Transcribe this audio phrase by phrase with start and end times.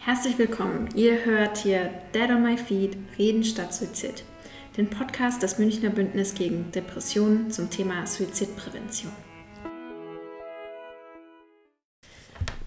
[0.00, 0.88] Herzlich willkommen.
[0.94, 4.22] Ihr hört hier Dead on My Feet, Reden statt Suizid.
[4.76, 9.12] Den Podcast des Münchner Bündnis gegen Depressionen zum Thema Suizidprävention.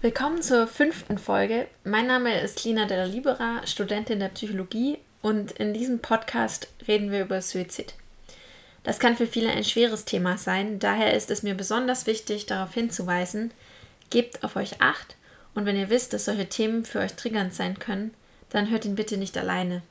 [0.02, 1.66] Willkommen zur fünften Folge.
[1.84, 7.22] Mein Name ist Lina Della Libera, Studentin der Psychologie und in diesem Podcast reden wir
[7.22, 7.94] über Suizid.
[8.84, 12.74] Das kann für viele ein schweres Thema sein, daher ist es mir besonders wichtig, darauf
[12.74, 13.52] hinzuweisen,
[14.10, 15.16] gebt auf euch acht
[15.54, 18.12] und wenn ihr wisst, dass solche Themen für euch triggernd sein können,
[18.50, 19.82] dann hört ihn bitte nicht alleine.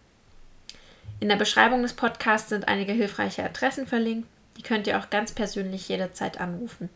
[1.20, 5.32] In der Beschreibung des Podcasts sind einige hilfreiche Adressen verlinkt, die könnt ihr auch ganz
[5.32, 6.90] persönlich jederzeit anrufen.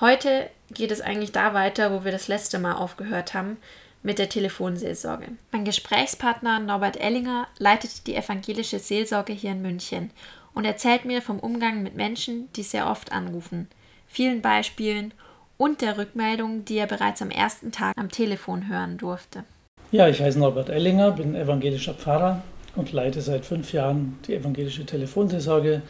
[0.00, 3.56] Heute geht es eigentlich da weiter, wo wir das letzte Mal aufgehört haben,
[4.02, 5.28] mit der Telefonseelsorge.
[5.52, 10.10] Mein Gesprächspartner Norbert Ellinger leitet die evangelische Seelsorge hier in München
[10.54, 13.68] und erzählt mir vom Umgang mit Menschen, die sehr oft anrufen,
[14.06, 15.12] vielen Beispielen
[15.58, 19.44] und der Rückmeldung, die er bereits am ersten Tag am Telefon hören durfte.
[19.92, 22.42] Ja, ich heiße Norbert Ellinger, bin evangelischer Pfarrer
[22.74, 25.82] und leite seit fünf Jahren die evangelische Telefonseelsorge,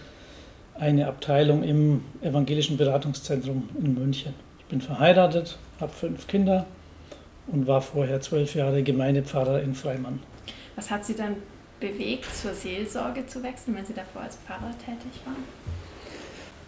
[0.78, 4.34] eine Abteilung im evangelischen Beratungszentrum in München.
[4.58, 6.66] Ich bin verheiratet, habe fünf Kinder
[7.46, 10.20] und war vorher zwölf Jahre Gemeindepfarrer in Freimann.
[10.74, 11.36] Was hat Sie dann
[11.80, 15.44] bewegt, zur Seelsorge zu wechseln, wenn Sie davor als Pfarrer tätig waren?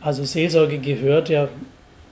[0.01, 1.49] Also Seelsorge gehört ja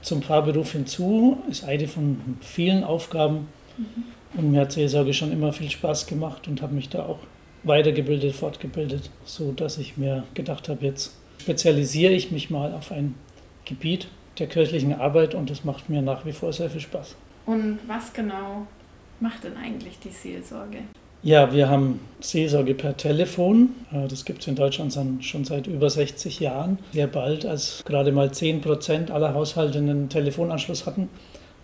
[0.07, 3.49] zum Fahrberuf hinzu, ist eine von vielen Aufgaben.
[3.77, 4.39] Mhm.
[4.39, 7.19] Und mir hat Seelsorge schon immer viel Spaß gemacht und habe mich da auch
[7.65, 13.17] weitergebildet, fortgebildet, so dass ich mir gedacht habe, jetzt spezialisiere ich mich mal auf ein
[13.65, 14.07] Gebiet
[14.39, 17.17] der kirchlichen Arbeit und das macht mir nach wie vor sehr viel Spaß.
[17.45, 18.69] Und was genau
[19.19, 20.79] macht denn eigentlich die Seelsorge?
[21.27, 23.71] Ja, wir haben Seelsorge per Telefon.
[23.93, 26.79] Äh, das gibt es in Deutschland schon seit über 60 Jahren.
[26.93, 31.09] Sehr bald, als gerade mal 10 Prozent aller Haushalte einen Telefonanschluss hatten,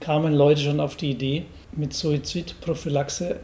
[0.00, 3.36] kamen Leute schon auf die Idee, mit Suizidprophylaxe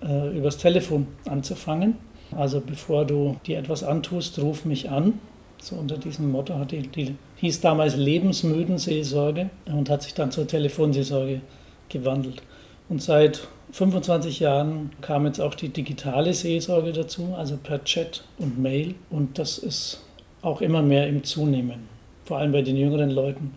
[0.00, 1.96] äh, übers Telefon anzufangen.
[2.30, 5.18] Also bevor du dir etwas antust, ruf mich an.
[5.60, 10.30] So unter diesem Motto hat die, die hieß damals lebensmüden Seelsorge und hat sich dann
[10.30, 11.40] zur Telefonseelsorge
[11.88, 12.42] gewandelt.
[12.88, 18.58] Und seit 25 Jahren kam jetzt auch die digitale Seelsorge dazu, also per Chat und
[18.58, 18.94] Mail.
[19.10, 20.04] Und das ist
[20.42, 21.88] auch immer mehr im Zunehmen.
[22.24, 23.54] Vor allem bei den jüngeren Leuten,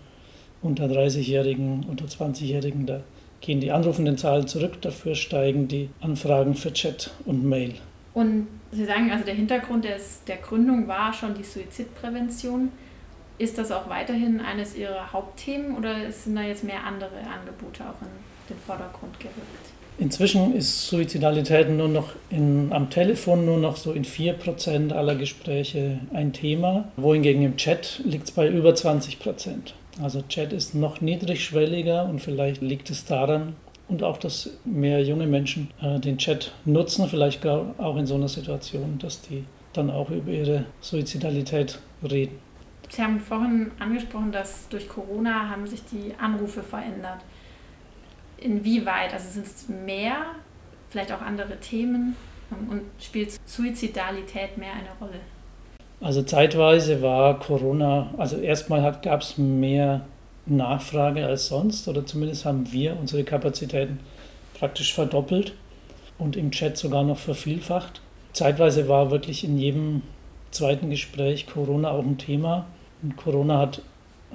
[0.62, 3.02] unter 30-Jährigen, unter 20-Jährigen, da
[3.42, 7.76] gehen die anrufenden Zahlen zurück, dafür steigen die Anfragen für Chat und Mail.
[8.14, 12.72] Und Sie sagen, also der Hintergrund des, der Gründung war schon die Suizidprävention.
[13.38, 18.02] Ist das auch weiterhin eines Ihrer Hauptthemen oder sind da jetzt mehr andere Angebote auch
[18.02, 18.10] in
[18.50, 19.38] den Vordergrund gerückt?
[20.00, 26.00] Inzwischen ist Suizidalität nur noch in, am Telefon nur noch so in 4% aller Gespräche
[26.14, 29.18] ein Thema, wohingegen im Chat liegt es bei über 20%.
[30.02, 33.56] Also Chat ist noch niedrigschwelliger und vielleicht liegt es daran,
[33.88, 38.28] und auch, dass mehr junge Menschen äh, den Chat nutzen, vielleicht auch in so einer
[38.28, 42.38] Situation, dass die dann auch über ihre Suizidalität reden.
[42.90, 47.20] Sie haben vorhin angesprochen, dass durch Corona haben sich die Anrufe verändert
[48.38, 50.26] inwieweit, also sind es mehr,
[50.90, 52.16] vielleicht auch andere Themen
[52.70, 55.20] und spielt Suizidalität mehr eine Rolle?
[56.00, 60.06] Also zeitweise war Corona, also erstmal gab es mehr
[60.46, 64.00] Nachfrage als sonst oder zumindest haben wir unsere Kapazitäten
[64.54, 65.54] praktisch verdoppelt
[66.18, 68.02] und im Chat sogar noch vervielfacht.
[68.34, 70.04] Zeitweise war wirklich in jedem
[70.52, 72.66] zweiten Gespräch Corona auch ein Thema.
[73.02, 73.82] Und Corona hat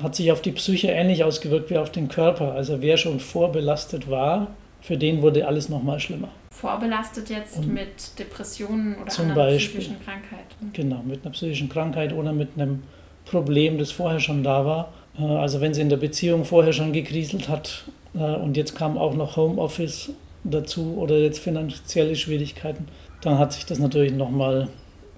[0.00, 2.52] hat sich auf die Psyche ähnlich ausgewirkt wie auf den Körper.
[2.52, 4.48] Also wer schon vorbelastet war,
[4.80, 6.28] für den wurde alles nochmal schlimmer.
[6.50, 10.46] Vorbelastet jetzt Und mit Depressionen oder zum einer Beispiel, psychischen Krankheit.
[10.72, 12.82] Genau, mit einer psychischen Krankheit oder mit einem
[13.24, 14.92] Problem, das vorher schon da war.
[15.18, 18.98] Äh, also wenn sie in der Beziehung vorher schon gekriselt hat äh, und jetzt kam
[18.98, 20.10] auch noch Homeoffice
[20.44, 22.86] dazu oder jetzt finanzielle Schwierigkeiten,
[23.22, 24.68] dann hat sich das natürlich nochmal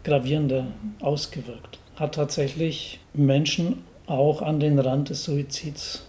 [0.05, 0.67] gravierender
[1.01, 1.79] ausgewirkt.
[1.97, 6.05] Hat tatsächlich Menschen auch an den Rand des Suizids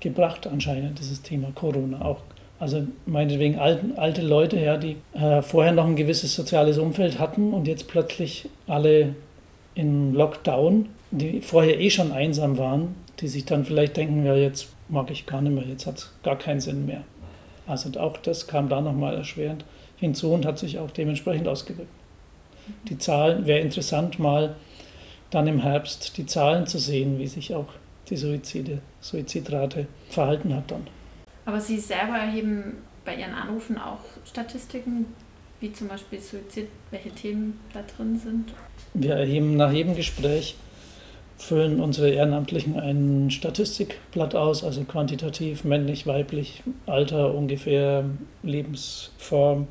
[0.00, 2.04] gebracht, anscheinend, dieses Thema Corona.
[2.04, 2.20] Auch,
[2.58, 7.52] also meinetwegen alte, alte Leute, ja, die äh, vorher noch ein gewisses soziales Umfeld hatten
[7.52, 9.14] und jetzt plötzlich alle
[9.74, 14.68] in Lockdown, die vorher eh schon einsam waren, die sich dann vielleicht denken, ja, jetzt
[14.88, 17.02] mag ich gar nicht mehr, jetzt hat es gar keinen Sinn mehr.
[17.66, 19.64] Also auch das kam da nochmal erschwerend
[19.96, 21.90] hinzu und hat sich auch dementsprechend ausgewirkt.
[22.88, 24.54] Die Zahlen, wäre interessant mal
[25.30, 27.68] dann im Herbst die Zahlen zu sehen, wie sich auch
[28.08, 30.86] die Suizide, Suizidrate verhalten hat dann.
[31.46, 35.06] Aber Sie selber erheben bei Ihren Anrufen auch Statistiken,
[35.60, 38.52] wie zum Beispiel Suizid, welche Themen da drin sind?
[38.94, 40.56] Wir erheben nach jedem Gespräch
[41.36, 48.04] füllen unsere Ehrenamtlichen ein Statistikblatt aus, also quantitativ, männlich, weiblich, Alter ungefähr,
[48.42, 49.66] Lebensform,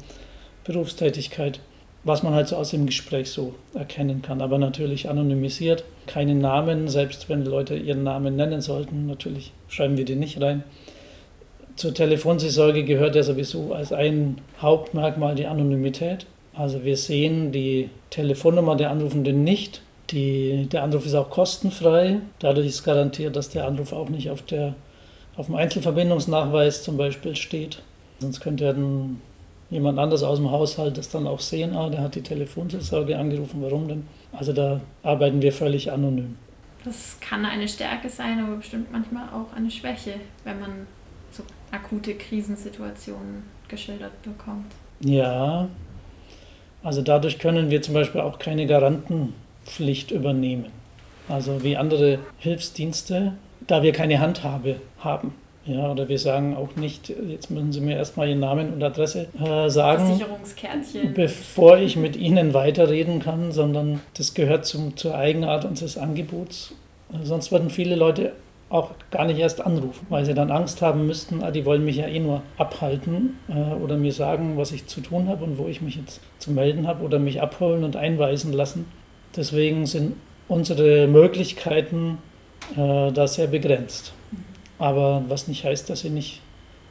[0.65, 1.59] Berufstätigkeit,
[2.03, 4.41] was man halt so aus dem Gespräch so erkennen kann.
[4.41, 10.05] Aber natürlich anonymisiert, keine Namen, selbst wenn Leute ihren Namen nennen sollten, natürlich schreiben wir
[10.05, 10.63] die nicht rein.
[11.75, 16.27] Zur Telefonseelsorge gehört ja sowieso als ein Hauptmerkmal die Anonymität.
[16.53, 19.81] Also wir sehen die Telefonnummer der Anrufenden nicht.
[20.11, 22.19] Die, der Anruf ist auch kostenfrei.
[22.39, 24.75] Dadurch ist garantiert, dass der Anruf auch nicht auf, der,
[25.35, 27.81] auf dem Einzelverbindungsnachweis zum Beispiel steht.
[28.19, 29.19] Sonst könnte dann
[29.73, 33.61] jemand anders aus dem Haushalt das dann auch sehen, ah, der hat die Telefonseelsorge angerufen,
[33.61, 34.07] warum denn?
[34.31, 36.37] Also da arbeiten wir völlig anonym.
[36.85, 40.87] Das kann eine Stärke sein, aber bestimmt manchmal auch eine Schwäche, wenn man
[41.31, 44.71] so akute Krisensituationen geschildert bekommt.
[44.99, 45.67] Ja,
[46.83, 50.65] also dadurch können wir zum Beispiel auch keine Garantenpflicht übernehmen.
[51.29, 53.33] Also wie andere Hilfsdienste,
[53.65, 55.33] da wir keine Handhabe haben.
[55.65, 59.27] Ja, oder wir sagen auch nicht, jetzt müssen Sie mir erstmal Ihren Namen und Adresse
[59.39, 60.19] äh, sagen,
[61.15, 66.73] bevor ich mit Ihnen weiterreden kann, sondern das gehört zum, zur Eigenart unseres Angebots.
[67.23, 68.33] Sonst würden viele Leute
[68.73, 71.97] auch gar nicht erst anrufen, weil sie dann Angst haben müssten, ah, die wollen mich
[71.97, 75.67] ja eh nur abhalten äh, oder mir sagen, was ich zu tun habe und wo
[75.67, 78.85] ich mich jetzt zu melden habe oder mich abholen und einweisen lassen.
[79.35, 80.15] Deswegen sind
[80.47, 82.17] unsere Möglichkeiten
[82.75, 84.13] äh, da sehr begrenzt.
[84.83, 86.41] Aber was nicht heißt, dass sie nicht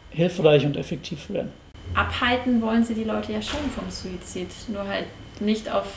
[0.08, 1.50] hilfreich und effektiv werden.
[1.92, 5.04] Abhalten wollen sie die Leute ja schon vom Suizid, nur halt
[5.40, 5.92] nicht auf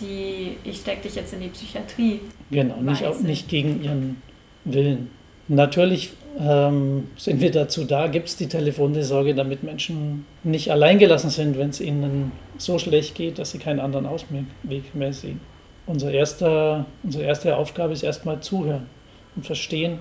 [0.00, 2.22] die, ich stecke dich jetzt in die Psychiatrie.
[2.50, 4.20] Genau, nicht, auch, nicht gegen ihren
[4.64, 5.12] Willen.
[5.46, 6.10] Natürlich
[6.40, 11.70] ähm, sind wir dazu da, gibt es die Telefonseelsorge, damit Menschen nicht alleingelassen sind, wenn
[11.70, 15.40] es ihnen so schlecht geht, dass sie keinen anderen Ausweg mehr sehen.
[15.86, 18.88] Unser erster, unsere erste Aufgabe ist erstmal zuhören
[19.36, 20.00] und verstehen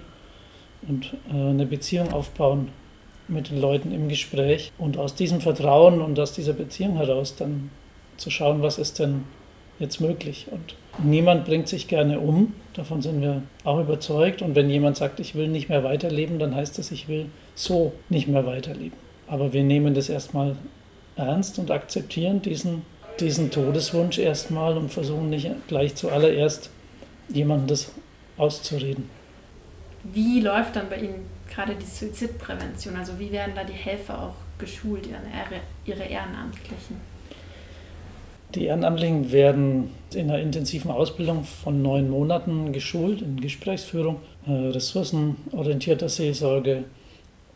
[0.87, 2.69] und äh, eine Beziehung aufbauen
[3.27, 7.69] mit den Leuten im Gespräch und aus diesem Vertrauen und aus dieser Beziehung heraus dann
[8.17, 9.23] zu schauen, was ist denn
[9.79, 10.47] jetzt möglich.
[10.51, 14.41] Und niemand bringt sich gerne um, davon sind wir auch überzeugt.
[14.41, 17.93] Und wenn jemand sagt, ich will nicht mehr weiterleben, dann heißt das, ich will so
[18.09, 18.97] nicht mehr weiterleben.
[19.27, 20.55] Aber wir nehmen das erstmal
[21.15, 22.83] ernst und akzeptieren diesen,
[23.19, 26.69] diesen Todeswunsch erstmal und versuchen nicht gleich zuallererst
[27.29, 27.91] jemandem das
[28.37, 29.20] auszureden.
[30.03, 32.95] Wie läuft dann bei Ihnen gerade die Suizidprävention?
[32.95, 35.07] Also wie werden da die Helfer auch geschult,
[35.86, 37.12] ihre Ehrenamtlichen?
[38.56, 46.09] Die Ehrenamtlichen werden in einer intensiven Ausbildung von neun Monaten geschult in Gesprächsführung, äh, ressourcenorientierter
[46.09, 46.83] Seelsorge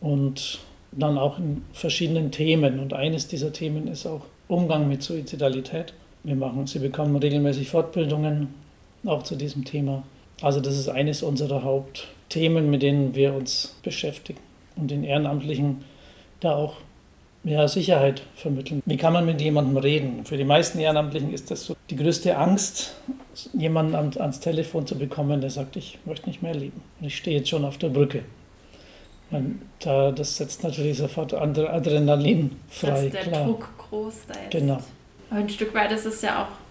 [0.00, 0.60] und
[0.92, 2.78] dann auch in verschiedenen Themen.
[2.80, 5.92] Und eines dieser Themen ist auch Umgang mit Suizidalität.
[6.24, 8.54] Wir machen, sie bekommen regelmäßig Fortbildungen
[9.04, 10.02] auch zu diesem Thema.
[10.40, 11.62] Also das ist eines unserer
[12.26, 14.40] Hauptthemen, mit denen wir uns beschäftigen
[14.76, 15.84] und den Ehrenamtlichen
[16.40, 16.76] da auch
[17.44, 18.82] ja, Sicherheit vermitteln.
[18.84, 20.24] Wie kann man mit jemandem reden?
[20.24, 22.96] Für die meisten Ehrenamtlichen ist das so die größte Angst,
[23.52, 26.82] jemanden ans Telefon zu bekommen, der sagt, ich möchte nicht mehr leben.
[27.00, 28.24] Und ich stehe jetzt schon auf der Brücke.
[29.30, 32.90] Und da, das setzt natürlich sofort Adrenalin frei.
[32.90, 33.44] Da ist der klar.
[33.44, 34.50] Druck groß da jetzt.
[34.50, 34.78] Genau.
[35.30, 36.65] Aber ein Stück weit ist es ja auch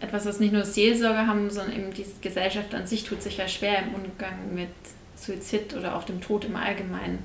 [0.00, 3.48] etwas, was nicht nur Seelsorger haben, sondern eben die Gesellschaft an sich tut sich ja
[3.48, 4.68] schwer im Umgang mit
[5.16, 7.18] Suizid oder auch dem Tod im Allgemeinen.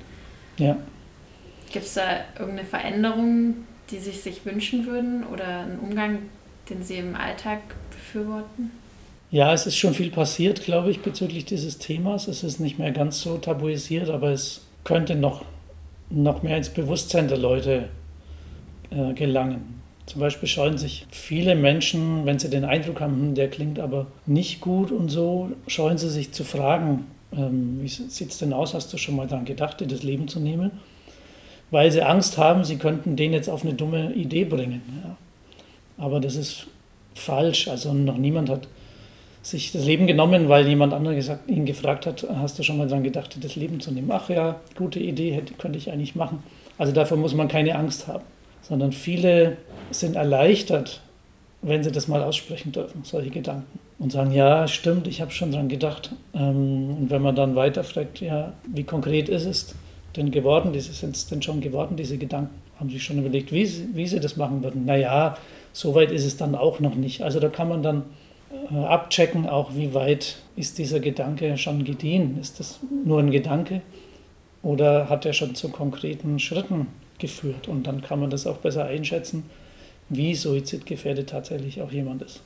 [0.58, 0.76] Ja.
[1.72, 3.54] Gibt es da irgendeine Veränderung,
[3.90, 6.18] die Sie sich wünschen würden oder einen Umgang,
[6.68, 8.70] den Sie im Alltag befürworten?
[9.30, 12.26] Ja, es ist schon viel passiert, glaube ich, bezüglich dieses Themas.
[12.26, 15.44] Es ist nicht mehr ganz so tabuisiert, aber es könnte noch,
[16.10, 17.88] noch mehr ins Bewusstsein der Leute
[18.90, 19.79] äh, gelangen.
[20.10, 24.06] Zum Beispiel scheuen sich viele Menschen, wenn sie den Eindruck haben, hm, der klingt aber
[24.26, 28.74] nicht gut und so, scheuen sie sich zu fragen, ähm, wie sieht es denn aus,
[28.74, 30.72] hast du schon mal daran gedacht, dir das Leben zu nehmen?
[31.70, 34.82] weil sie Angst haben, sie könnten den jetzt auf eine dumme Idee bringen.
[35.04, 35.16] Ja.
[36.04, 36.66] Aber das ist
[37.14, 37.68] falsch.
[37.68, 38.68] Also noch niemand hat
[39.42, 42.88] sich das Leben genommen, weil jemand anderes gesagt, ihn gefragt hat, hast du schon mal
[42.88, 44.10] daran gedacht, das Leben zu nehmen?
[44.12, 46.42] Ach ja, gute Idee, hätte, könnte ich eigentlich machen.
[46.76, 48.24] Also davor muss man keine Angst haben,
[48.62, 49.56] sondern viele
[49.90, 51.00] sind erleichtert,
[51.62, 53.78] wenn sie das mal aussprechen dürfen, solche Gedanken.
[53.98, 56.10] Und sagen, ja, stimmt, ich habe schon daran gedacht.
[56.34, 59.74] Ähm, und wenn man dann weiter fragt, ja, wie konkret ist es,
[60.16, 62.54] denn geworden, sind es denn schon geworden, diese Gedanken?
[62.78, 64.86] Haben Sie schon überlegt, wie, wie Sie das machen würden?
[64.86, 65.36] Naja,
[65.72, 67.22] so weit ist es dann auch noch nicht.
[67.22, 68.04] Also da kann man dann
[68.70, 72.38] äh, abchecken, auch wie weit ist dieser Gedanke schon gediehen.
[72.40, 73.82] Ist das nur ein Gedanke
[74.62, 76.88] oder hat er schon zu konkreten Schritten
[77.20, 77.68] geführt?
[77.68, 79.44] Und dann kann man das auch besser einschätzen,
[80.08, 82.40] wie suizidgefährdet tatsächlich auch jemand ist.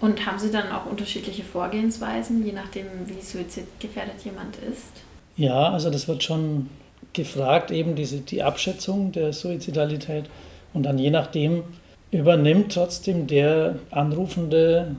[0.00, 4.90] Und haben Sie dann auch unterschiedliche Vorgehensweisen, je nachdem, wie suizidgefährdet jemand ist?
[5.36, 6.68] Ja, also das wird schon
[7.12, 10.24] gefragt, eben diese, die Abschätzung der Suizidalität.
[10.72, 11.62] Und dann je nachdem
[12.10, 14.96] übernimmt trotzdem der Anrufende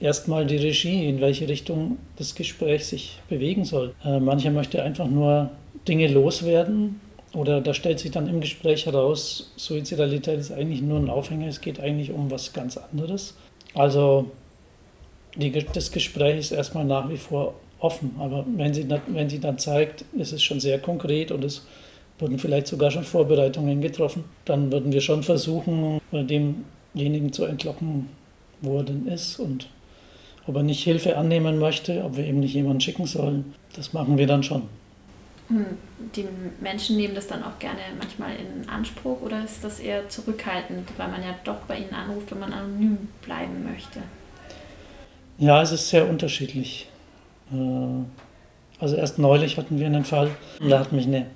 [0.00, 3.94] erstmal die Regie, in welche Richtung das Gespräch sich bewegen soll.
[4.04, 5.50] Äh, mancher möchte einfach nur
[5.86, 7.00] Dinge loswerden
[7.34, 11.60] oder da stellt sich dann im Gespräch heraus, Suizidalität ist eigentlich nur ein Aufhänger, es
[11.60, 13.34] geht eigentlich um was ganz anderes.
[13.74, 14.30] Also
[15.36, 19.58] die, das Gespräch ist erstmal nach wie vor offen, aber wenn sie, wenn sie dann
[19.58, 21.66] zeigt, es ist schon sehr konkret und es
[22.18, 28.08] wurden vielleicht sogar schon Vorbereitungen getroffen, dann würden wir schon versuchen, demjenigen zu entlocken,
[28.60, 29.68] wo er denn ist und
[30.46, 33.54] ob er nicht Hilfe annehmen möchte, ob wir eben nicht jemanden schicken sollen.
[33.74, 34.62] Das machen wir dann schon.
[35.52, 35.66] Hm,
[36.16, 36.26] die
[36.62, 41.08] Menschen nehmen das dann auch gerne manchmal in Anspruch oder ist das eher zurückhaltend, weil
[41.08, 44.00] man ja doch bei ihnen anruft, wenn man anonym bleiben möchte?
[45.36, 46.88] Ja, es ist sehr unterschiedlich.
[47.52, 47.56] Äh,
[48.80, 50.30] also erst neulich hatten wir einen Fall,
[50.66, 51.26] da hat mich eine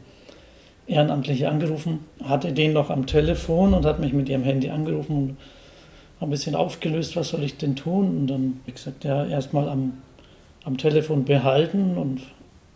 [0.87, 5.37] Ehrenamtliche angerufen, hatte den noch am Telefon und hat mich mit ihrem Handy angerufen und
[6.20, 8.16] ein bisschen aufgelöst, was soll ich denn tun?
[8.16, 9.99] Und dann habe ich gesagt, ja, erstmal am,
[10.64, 12.23] am Telefon behalten und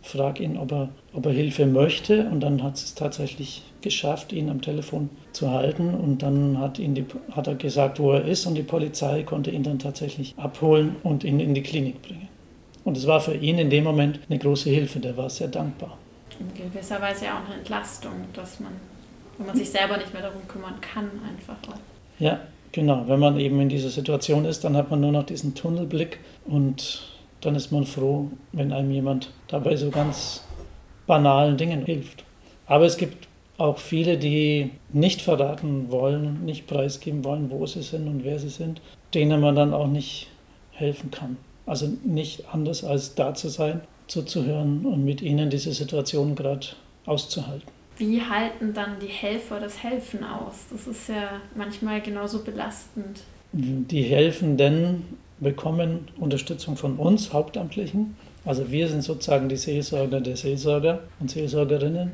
[0.01, 2.27] frage ihn, ob er, ob er Hilfe möchte.
[2.29, 5.93] Und dann hat es tatsächlich geschafft, ihn am Telefon zu halten.
[5.93, 8.45] Und dann hat, ihn die, hat er gesagt, wo er ist.
[8.45, 12.27] Und die Polizei konnte ihn dann tatsächlich abholen und ihn in die Klinik bringen.
[12.83, 14.99] Und es war für ihn in dem Moment eine große Hilfe.
[14.99, 15.97] Der war sehr dankbar.
[16.39, 18.71] In gewisser Weise ja auch eine Entlastung, dass man,
[19.37, 21.77] wenn man sich selber nicht mehr darum kümmern kann, einfach auch.
[22.17, 22.39] Ja,
[22.71, 23.03] genau.
[23.07, 27.10] Wenn man eben in dieser Situation ist, dann hat man nur noch diesen Tunnelblick und
[27.41, 30.43] dann ist man froh, wenn einem jemand dabei so ganz
[31.07, 32.23] banalen Dingen hilft.
[32.67, 38.07] Aber es gibt auch viele, die nicht verraten wollen, nicht preisgeben wollen, wo sie sind
[38.07, 38.81] und wer sie sind,
[39.13, 40.29] denen man dann auch nicht
[40.71, 41.37] helfen kann.
[41.65, 46.67] Also nicht anders als da zu sein, zuzuhören und mit ihnen diese Situation gerade
[47.05, 47.67] auszuhalten.
[47.97, 50.65] Wie halten dann die Helfer das Helfen aus?
[50.71, 53.21] Das ist ja manchmal genauso belastend.
[53.53, 58.15] Die Helfenden bekommen Unterstützung von uns Hauptamtlichen.
[58.45, 62.11] Also wir sind sozusagen die Seelsorger der Seelsorger und Seelsorgerinnen.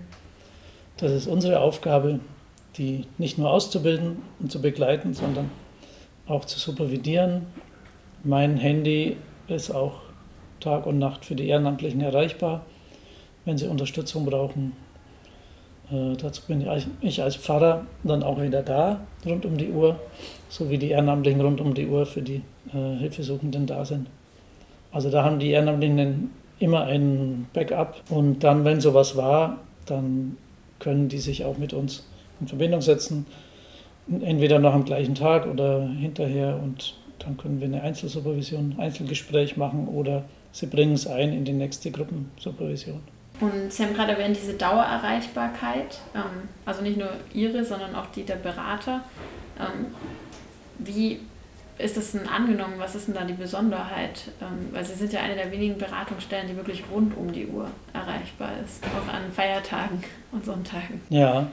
[0.98, 2.22] Das ist unsere Aufgabe,
[2.78, 5.52] die nicht nur auszubilden und zu begleiten, sondern
[6.26, 7.46] auch zu supervidieren.
[8.24, 9.18] Mein Handy
[9.48, 9.96] ist auch
[10.60, 12.66] Tag und Nacht für die Ehrenamtlichen erreichbar,
[13.46, 14.74] wenn sie Unterstützung brauchen.
[15.92, 16.66] Äh, dazu bin
[17.02, 20.00] ich als Pfarrer dann auch wieder da, rund um die Uhr,
[20.50, 22.42] so wie die Ehrenamtlichen rund um die Uhr für die
[22.74, 24.08] äh, Hilfesuchenden da sind.
[24.92, 30.38] Also da haben die Ehrenamtlichen immer ein Backup und dann, wenn sowas war, dann
[30.80, 32.08] können die sich auch mit uns
[32.40, 33.26] in Verbindung setzen,
[34.08, 39.88] entweder noch am gleichen Tag oder hinterher und dann können wir eine Einzelsupervision, Einzelgespräch machen
[39.88, 43.00] oder sie bringen es ein in die nächste Gruppensupervision.
[43.40, 48.24] Und Sie haben gerade erwähnt, diese Dauererreichbarkeit, ähm, also nicht nur Ihre, sondern auch die
[48.24, 49.02] der Berater.
[49.60, 49.88] Ähm,
[50.80, 51.20] wie
[51.80, 52.76] ist das denn angenommen?
[52.78, 54.24] Was ist denn da die Besonderheit?
[54.42, 57.68] Ähm, weil Sie sind ja eine der wenigen Beratungsstellen, die wirklich rund um die Uhr
[57.94, 61.02] erreichbar ist, auch an Feiertagen und Sonntagen.
[61.10, 61.48] Ja,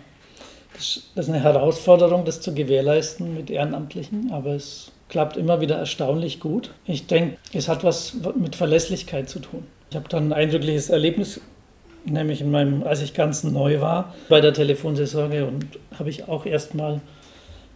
[0.73, 6.41] das ist eine Herausforderung, das zu gewährleisten mit Ehrenamtlichen, aber es klappt immer wieder erstaunlich
[6.41, 6.71] gut.
[6.87, 9.67] Ich denke, es hat was mit Verlässlichkeit zu tun.
[9.91, 11.41] Ich habe dann ein eindrückliches Erlebnis,
[12.05, 15.67] nämlich in meinem, als ich ganz neu war bei der Telefonseelsorge und
[15.99, 17.01] habe ich auch erstmal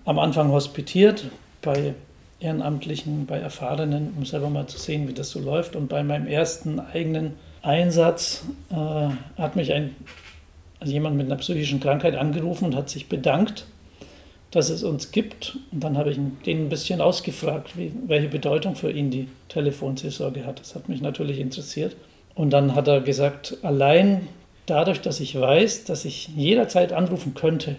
[0.04, 1.26] am Anfang hospitiert
[1.62, 1.94] bei
[2.40, 5.76] Ehrenamtlichen, bei Erfahrenen, um selber mal zu sehen, wie das so läuft.
[5.76, 8.74] Und bei meinem ersten eigenen Einsatz äh,
[9.40, 9.96] hat mich ein,
[10.80, 13.66] also jemand mit einer psychischen Krankheit angerufen und hat sich bedankt
[14.50, 15.58] dass es uns gibt.
[15.72, 20.46] Und dann habe ich den ein bisschen ausgefragt, wie, welche Bedeutung für ihn die Telefonseelsorge
[20.46, 20.60] hat.
[20.60, 21.96] Das hat mich natürlich interessiert.
[22.34, 24.28] Und dann hat er gesagt, allein
[24.66, 27.76] dadurch, dass ich weiß, dass ich jederzeit anrufen könnte,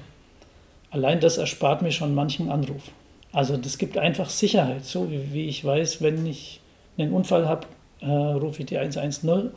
[0.91, 2.91] allein das erspart mir schon manchen Anruf.
[3.31, 6.61] Also das gibt einfach Sicherheit, so wie, wie ich weiß, wenn ich
[6.97, 7.67] einen Unfall habe,
[8.01, 9.51] äh, rufe ich die 110.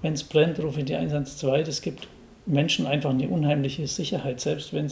[0.00, 1.66] Wenn es brennt, rufe ich die 112.
[1.66, 2.08] Das gibt
[2.46, 4.90] Menschen einfach eine unheimliche Sicherheit, selbst wenn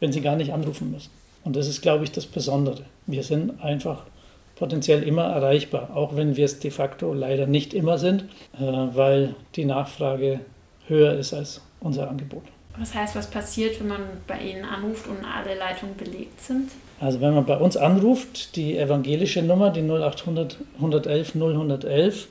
[0.00, 1.10] wenn sie gar nicht anrufen müssen.
[1.44, 2.82] Und das ist, glaube ich, das Besondere.
[3.06, 4.04] Wir sind einfach
[4.56, 9.34] potenziell immer erreichbar, auch wenn wir es de facto leider nicht immer sind, äh, weil
[9.56, 10.40] die Nachfrage
[10.86, 12.44] höher ist als unser Angebot.
[12.78, 16.70] Was heißt, was passiert, wenn man bei Ihnen anruft und alle Leitungen belegt sind?
[17.00, 22.28] Also wenn man bei uns anruft, die evangelische Nummer, die 0800 111 0111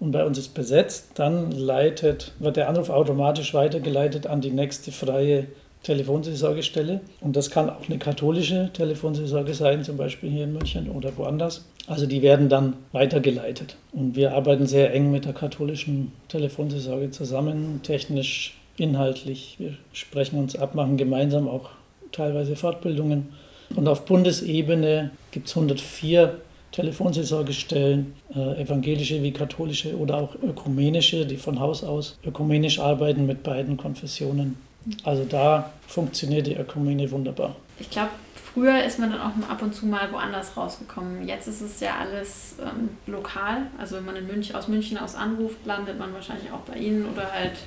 [0.00, 4.92] und bei uns ist besetzt, dann leitet, wird der Anruf automatisch weitergeleitet an die nächste
[4.92, 5.46] freie
[5.82, 7.00] Telefonseelsorgestelle.
[7.20, 11.64] Und das kann auch eine katholische Telefonseelsorge sein, zum Beispiel hier in München oder woanders.
[11.86, 13.76] Also die werden dann weitergeleitet.
[13.92, 19.56] Und wir arbeiten sehr eng mit der katholischen Telefonseelsorge zusammen, technisch, inhaltlich.
[19.58, 21.70] Wir sprechen uns ab, machen gemeinsam auch
[22.12, 23.32] teilweise Fortbildungen.
[23.74, 26.36] Und auf Bundesebene gibt es 104
[26.72, 33.42] Telefonseelsorgestellen, äh, evangelische wie katholische oder auch ökumenische, die von Haus aus ökumenisch arbeiten mit
[33.42, 34.56] beiden Konfessionen.
[35.04, 37.54] Also da funktioniert die Ökumene wunderbar.
[37.78, 41.28] Ich glaube, früher ist man dann auch ab und zu mal woanders rausgekommen.
[41.28, 43.66] Jetzt ist es ja alles ähm, lokal.
[43.78, 47.06] Also wenn man in München, aus München aus anruft, landet man wahrscheinlich auch bei Ihnen
[47.10, 47.58] oder halt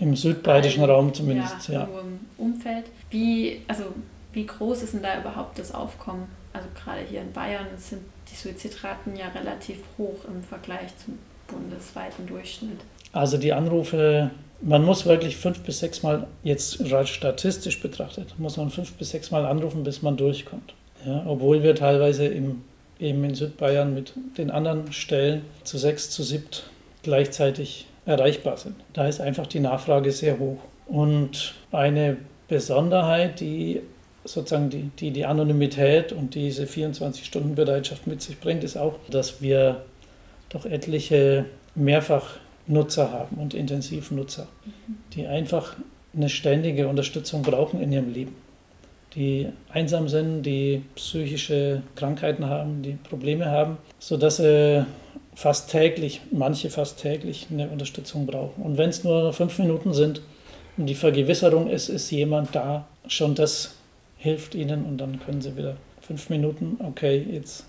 [0.00, 1.80] im südbayerischen Raum zumindest, ja.
[1.80, 1.88] ja.
[2.00, 2.86] im Umfeld.
[3.10, 3.84] Wie, also
[4.32, 6.26] wie groß ist denn da überhaupt das Aufkommen?
[6.52, 12.26] Also gerade hier in Bayern sind die Suizidraten ja relativ hoch im Vergleich zum bundesweiten
[12.26, 12.80] Durchschnitt.
[13.12, 14.30] Also die Anrufe,
[14.62, 19.30] man muss wirklich fünf bis sechs Mal, jetzt statistisch betrachtet, muss man fünf bis sechs
[19.30, 20.74] Mal anrufen, bis man durchkommt.
[21.04, 22.62] Ja, obwohl wir teilweise im,
[22.98, 26.64] eben in Südbayern mit den anderen Stellen zu sechs, zu siebt
[27.02, 28.76] gleichzeitig erreichbar sind.
[28.92, 30.58] Da ist einfach die Nachfrage sehr hoch.
[30.86, 32.16] Und eine
[32.48, 33.80] Besonderheit, die
[34.24, 39.84] sozusagen die, die, die Anonymität und diese 24-Stunden-Bereitschaft mit sich bringt, ist auch, dass wir
[40.48, 44.48] doch etliche Mehrfachnutzer haben und Intensivnutzer,
[45.14, 45.76] die einfach
[46.14, 48.34] eine ständige Unterstützung brauchen in ihrem Leben.
[49.14, 54.86] Die einsam sind, die psychische Krankheiten haben, die Probleme haben, sodass sie
[55.34, 58.62] fast täglich, manche fast täglich eine Unterstützung brauchen.
[58.62, 60.22] Und wenn es nur fünf Minuten sind
[60.76, 63.74] und die Vergewisserung ist, ist jemand da, schon das
[64.18, 67.64] hilft ihnen und dann können sie wieder fünf Minuten, okay, jetzt,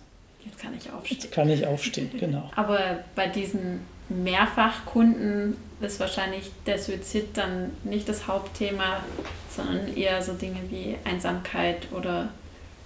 [0.45, 1.17] jetzt kann ich aufstehen.
[1.21, 2.49] Jetzt kann ich aufstehen, genau.
[2.55, 2.79] Aber
[3.15, 9.03] bei diesen Mehrfachkunden ist wahrscheinlich der Suizid dann nicht das Hauptthema,
[9.49, 12.29] sondern eher so Dinge wie Einsamkeit oder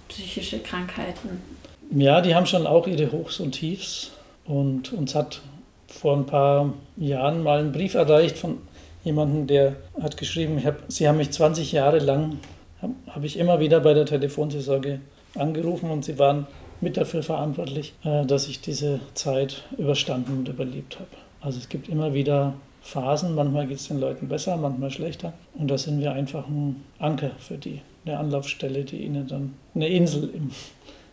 [0.08, 1.42] psychische Krankheiten.
[1.90, 4.12] Ja, die haben schon auch ihre Hochs und Tiefs.
[4.46, 5.40] Und uns hat
[5.88, 8.58] vor ein paar Jahren mal ein Brief erreicht von
[9.04, 12.38] jemandem, der hat geschrieben, hab, Sie haben mich 20 Jahre lang,
[12.82, 15.00] habe hab ich immer wieder bei der Telefonseelsorge
[15.36, 16.46] angerufen und Sie waren
[16.80, 21.08] mit dafür verantwortlich, äh, dass ich diese Zeit überstanden und überlebt habe.
[21.40, 25.32] Also es gibt immer wieder Phasen, manchmal geht es den Leuten besser, manchmal schlechter.
[25.54, 29.88] Und da sind wir einfach ein Anker für die, eine Anlaufstelle, die ihnen dann eine
[29.88, 30.50] Insel im,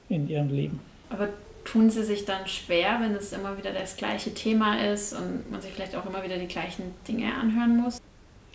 [0.10, 0.80] in ihrem Leben.
[1.10, 1.30] Aber
[1.66, 5.62] tun sie sich dann schwer, wenn es immer wieder das gleiche Thema ist und man
[5.62, 8.00] sich vielleicht auch immer wieder die gleichen Dinge anhören muss?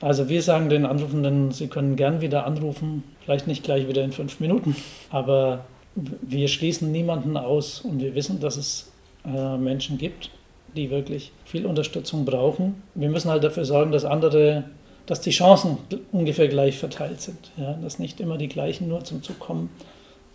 [0.00, 4.12] Also wir sagen den Anrufenden, sie können gern wieder anrufen, vielleicht nicht gleich wieder in
[4.12, 4.76] fünf Minuten,
[5.10, 8.92] aber wir schließen niemanden aus und wir wissen, dass es
[9.24, 10.30] äh, Menschen gibt,
[10.76, 12.80] die wirklich viel Unterstützung brauchen.
[12.94, 14.64] Wir müssen halt dafür sorgen, dass andere,
[15.06, 15.78] dass die Chancen
[16.12, 17.72] ungefähr gleich verteilt sind, ja?
[17.72, 19.70] dass nicht immer die gleichen nur zum Zug kommen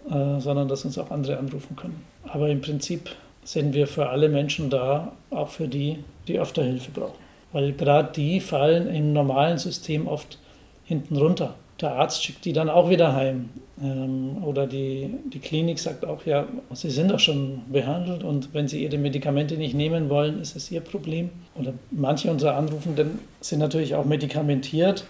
[0.09, 2.03] äh, sondern dass uns auch andere anrufen können.
[2.23, 3.09] Aber im Prinzip
[3.43, 7.23] sind wir für alle Menschen da, auch für die, die öfter Hilfe brauchen.
[7.51, 10.39] Weil gerade die fallen im normalen System oft
[10.85, 11.55] hinten runter.
[11.81, 13.49] Der Arzt schickt die dann auch wieder heim.
[13.81, 18.67] Ähm, oder die, die Klinik sagt auch, ja, sie sind doch schon behandelt und wenn
[18.67, 21.29] sie ihre Medikamente nicht nehmen wollen, ist es ihr Problem.
[21.55, 25.05] Oder manche unserer Anrufenden sind natürlich auch medikamentiert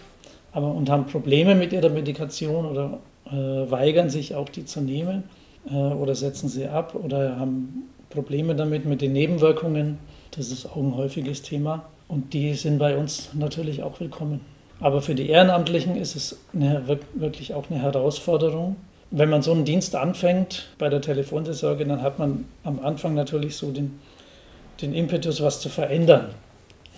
[0.52, 5.24] aber, und haben Probleme mit ihrer Medikation oder äh, weigern sich auch die zu nehmen
[5.70, 9.98] äh, oder setzen sie ab oder haben Probleme damit mit den Nebenwirkungen.
[10.30, 14.40] Das ist auch ein häufiges Thema und die sind bei uns natürlich auch willkommen.
[14.80, 16.82] Aber für die Ehrenamtlichen ist es eine,
[17.14, 18.76] wirklich auch eine Herausforderung.
[19.10, 23.56] Wenn man so einen Dienst anfängt bei der Telefonseelsorge, dann hat man am Anfang natürlich
[23.56, 24.00] so den,
[24.82, 26.30] den Impetus, was zu verändern.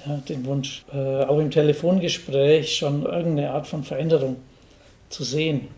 [0.06, 4.36] Ja, den Wunsch, äh, auch im Telefongespräch schon irgendeine Art von Veränderung
[5.08, 5.68] zu sehen.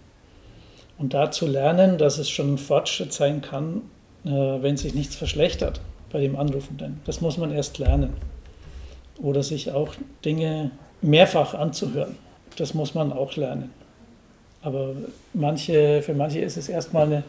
[0.98, 3.82] Und da zu lernen, dass es schon ein Fortschritt sein kann,
[4.24, 5.80] äh, wenn sich nichts verschlechtert
[6.11, 7.00] bei dem Anrufenden.
[7.04, 8.14] Das muss man erst lernen.
[9.18, 12.16] Oder sich auch Dinge mehrfach anzuhören.
[12.56, 13.70] Das muss man auch lernen.
[14.62, 14.94] Aber
[15.34, 17.22] manche, für manche ist es erstmal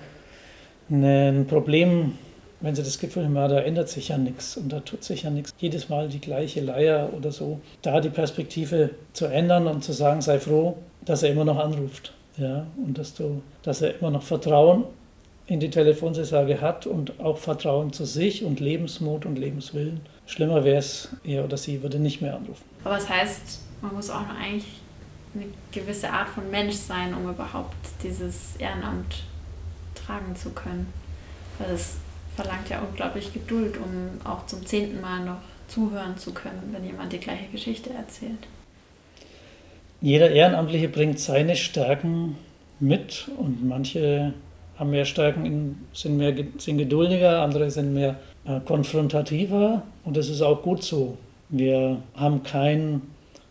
[0.89, 2.17] eine, ein Problem,
[2.61, 5.29] wenn sie das Gefühl haben, da ändert sich ja nichts und da tut sich ja
[5.29, 5.53] nichts.
[5.59, 7.61] Jedes Mal die gleiche Leier oder so.
[7.81, 12.13] Da die Perspektive zu ändern und zu sagen, sei froh, dass er immer noch anruft.
[12.37, 14.85] Ja, und dass, du, dass er immer noch Vertrauen
[15.47, 20.01] in die Telefonseelsorge hat und auch Vertrauen zu sich und Lebensmut und Lebenswillen.
[20.27, 22.63] Schlimmer wäre es, er oder sie würde nicht mehr anrufen.
[22.83, 24.79] Aber es das heißt, man muss auch eigentlich
[25.33, 29.23] eine gewisse Art von Mensch sein, um überhaupt dieses Ehrenamt
[29.95, 30.91] tragen zu können.
[31.57, 31.97] Weil es
[32.35, 37.11] verlangt ja unglaublich Geduld, um auch zum zehnten Mal noch zuhören zu können, wenn jemand
[37.11, 38.47] die gleiche Geschichte erzählt.
[40.01, 42.37] Jeder Ehrenamtliche bringt seine Stärken
[42.79, 44.33] mit und manche
[44.77, 50.41] haben mehr Stärken, sind, mehr, sind geduldiger, andere sind mehr äh, konfrontativer und das ist
[50.41, 51.17] auch gut so.
[51.49, 53.01] Wir haben kein,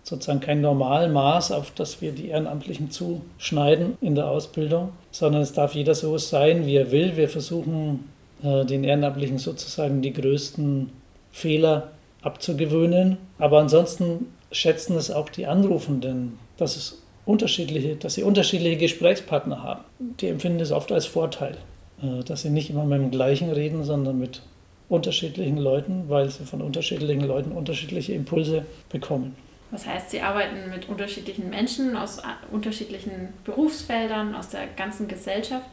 [0.03, 5.75] sozusagen kein Normalmaß, auf das wir die Ehrenamtlichen zuschneiden in der Ausbildung, sondern es darf
[5.75, 7.17] jeder so sein, wie er will.
[7.17, 8.09] Wir versuchen
[8.43, 10.91] äh, den Ehrenamtlichen sozusagen die größten
[11.31, 11.89] Fehler
[12.23, 19.63] abzugewöhnen, aber ansonsten schätzen es auch die Anrufenden, dass es unterschiedliche, dass sie unterschiedliche Gesprächspartner
[19.63, 19.85] haben.
[19.99, 21.59] Die empfinden es oft als Vorteil,
[22.03, 24.43] äh, dass sie nicht immer mit dem gleichen reden, sondern mit
[24.89, 29.37] unterschiedlichen Leuten, weil sie von unterschiedlichen Leuten unterschiedliche Impulse bekommen.
[29.71, 35.67] Das heißt, Sie arbeiten mit unterschiedlichen Menschen aus unterschiedlichen Berufsfeldern, aus der ganzen Gesellschaft.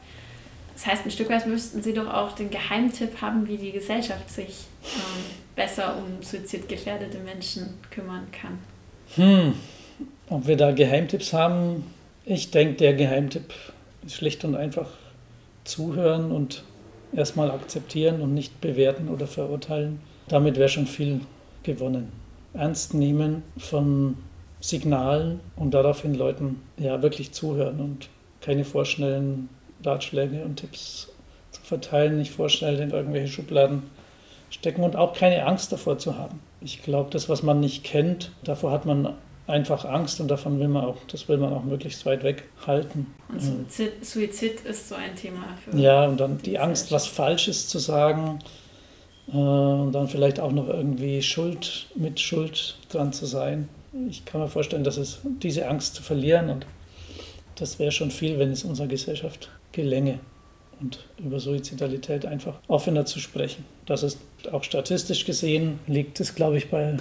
[0.74, 4.30] Das heißt, ein Stück weit müssten Sie doch auch den Geheimtipp haben, wie die Gesellschaft
[4.30, 5.24] sich ähm,
[5.56, 8.60] besser um suizidgefährdete Menschen kümmern kann.
[9.16, 9.54] Hm,
[10.30, 11.84] ob wir da Geheimtipps haben?
[12.26, 13.54] Ich denke, der Geheimtipp
[14.06, 14.90] ist schlicht und einfach
[15.64, 16.64] zuhören und
[17.14, 20.00] erstmal akzeptieren und nicht bewerten oder verurteilen.
[20.28, 21.22] Damit wäre schon viel
[21.64, 22.12] gewonnen.
[22.54, 24.18] Ernst nehmen von
[24.60, 28.10] Signalen und daraufhin Leuten ja wirklich zuhören und
[28.42, 29.50] keine vorschnellen
[29.84, 31.10] Ratschläge und Tipps
[31.52, 33.84] zu verteilen, nicht vorschnell in irgendwelche Schubladen
[34.50, 36.40] stecken und auch keine Angst davor zu haben.
[36.62, 39.16] Ich glaube, das, was man nicht kennt, davor hat man
[39.48, 43.14] einfach Angst und davon will man auch, das will man auch möglichst weit weg halten.
[43.30, 45.78] Und Suizid, Suizid ist so ein Thema für.
[45.78, 48.40] Ja, und dann die Angst, was Falsches zu sagen
[49.28, 53.70] äh, und dann vielleicht auch noch irgendwie Schuld mit Schuld dran zu sein.
[54.10, 56.66] Ich kann mir vorstellen, dass es diese Angst zu verlieren und
[57.56, 60.20] das wäre schon viel, wenn es unserer Gesellschaft gelänge
[60.80, 63.66] und über Suizidalität einfach offener zu sprechen.
[63.86, 64.20] Das ist
[64.52, 66.98] auch statistisch gesehen, liegt es, glaube ich, bei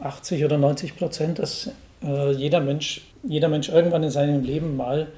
[0.00, 1.70] 80 oder 90 Prozent, dass
[2.02, 5.08] äh, jeder, Mensch, jeder Mensch irgendwann in seinem Leben mal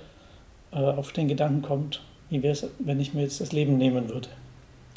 [0.73, 4.09] äh, auf den Gedanken kommt, wie wäre es, wenn ich mir jetzt das Leben nehmen
[4.09, 4.29] würde.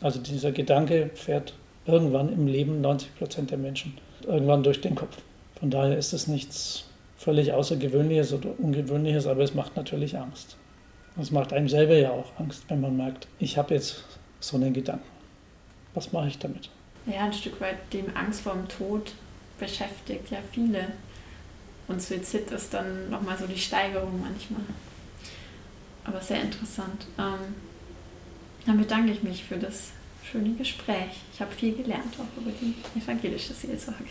[0.01, 1.53] Also dieser Gedanke fährt
[1.85, 5.17] irgendwann im Leben 90 Prozent der Menschen irgendwann durch den Kopf.
[5.59, 6.85] Von daher ist es nichts
[7.17, 10.57] völlig Außergewöhnliches oder Ungewöhnliches, aber es macht natürlich Angst.
[11.19, 14.03] Es macht einem selber ja auch Angst, wenn man merkt, ich habe jetzt
[14.39, 15.05] so einen Gedanken.
[15.93, 16.69] Was mache ich damit?
[17.05, 19.13] Ja, ein Stück weit die Angst vor dem Tod
[19.59, 20.87] beschäftigt ja viele.
[21.87, 24.61] Und Suizid ist dann nochmal so die Steigerung manchmal.
[26.05, 27.05] Aber sehr interessant.
[27.19, 27.55] Ähm,
[28.65, 29.91] dann bedanke ich mich für das
[30.23, 31.21] schöne Gespräch.
[31.33, 34.05] Ich habe viel gelernt auch über die evangelische Seelsorge.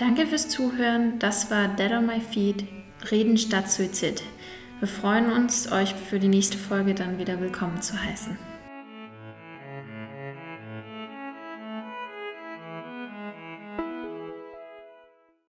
[0.00, 1.18] Danke fürs Zuhören.
[1.18, 2.64] Das war Dead on My Feet,
[3.10, 4.22] Reden statt Suizid.
[4.78, 8.38] Wir freuen uns, euch für die nächste Folge dann wieder willkommen zu heißen.